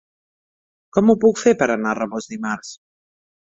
[0.97, 2.75] Com ho puc fer per anar a Rabós dimarts?